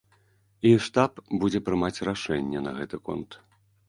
[0.69, 1.11] І штаб
[1.43, 3.37] будзе прымаць рашэнне на гэты конт.